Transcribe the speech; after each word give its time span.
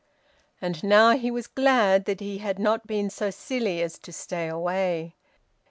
And 0.59 0.83
now 0.83 1.11
he 1.15 1.29
was 1.29 1.45
glad 1.45 2.05
that 2.05 2.21
he 2.21 2.39
had 2.39 2.57
not 2.57 2.87
been 2.87 3.11
so 3.11 3.29
silly 3.29 3.83
as 3.83 3.99
to 3.99 4.11
stay 4.11 4.47
away. 4.47 5.13